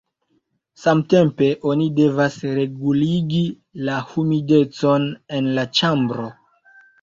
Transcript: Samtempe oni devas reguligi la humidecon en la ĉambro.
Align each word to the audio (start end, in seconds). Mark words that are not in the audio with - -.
Samtempe 0.83 1.49
oni 1.71 1.85
devas 1.99 2.37
reguligi 2.59 3.43
la 3.91 3.99
humidecon 4.09 5.07
en 5.41 5.51
la 5.61 5.69
ĉambro. 5.83 6.27